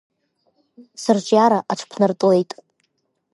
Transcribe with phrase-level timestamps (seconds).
[1.01, 2.51] Сырҿиара аҽԥнартлеит.